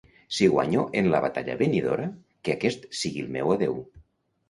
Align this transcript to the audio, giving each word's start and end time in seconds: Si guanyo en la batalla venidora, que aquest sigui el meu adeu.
Si 0.37 0.47
guanyo 0.53 0.85
en 1.01 1.09
la 1.11 1.19
batalla 1.27 1.59
venidora, 1.61 2.09
que 2.43 2.57
aquest 2.57 2.91
sigui 3.05 3.27
el 3.29 3.33
meu 3.41 3.57
adeu. 3.59 3.83